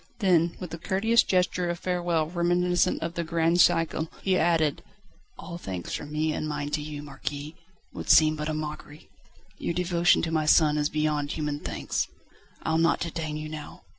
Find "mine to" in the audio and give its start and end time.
6.49-6.81